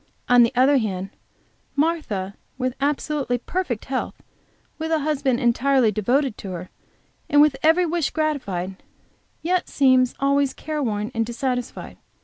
On 0.27 0.41
the 0.41 0.51
other 0.55 0.79
hand, 0.79 1.11
Martha 1.75 2.33
with 2.57 2.73
absolutely 2.81 3.37
perfect 3.37 3.85
health, 3.85 4.15
with 4.79 4.91
a 4.91 5.01
husband 5.01 5.39
entirely 5.39 5.91
devoted 5.91 6.39
to 6.39 6.53
her, 6.53 6.71
and 7.29 7.39
with 7.39 7.55
every 7.61 7.85
wish 7.85 8.09
gratified, 8.09 8.77
yet 9.43 9.69
seems 9.69 10.15
always 10.19 10.55
careworn 10.55 11.11
and 11.13 11.23
dissatisfied. 11.23 11.97